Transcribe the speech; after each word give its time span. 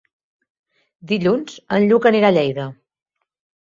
Dilluns 1.13 1.61
en 1.79 1.87
Lluc 1.87 2.11
anirà 2.15 2.35
a 2.35 2.39
Lleida. 2.41 2.71